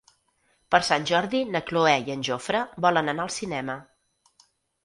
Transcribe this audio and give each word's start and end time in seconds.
Per 0.75 0.79
Sant 0.87 1.03
Jordi 1.11 1.41
na 1.57 1.61
Cloè 1.71 1.93
i 2.07 2.13
en 2.15 2.25
Jofre 2.31 2.63
volen 2.87 3.15
anar 3.15 3.27
al 3.29 3.33
cinema. 3.39 3.77